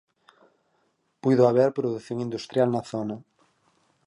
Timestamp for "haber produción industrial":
1.47-2.69